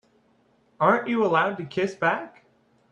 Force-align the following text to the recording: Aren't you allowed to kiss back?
Aren't 0.79 1.09
you 1.09 1.23
allowed 1.23 1.57
to 1.57 1.63
kiss 1.63 1.93
back? 1.93 2.43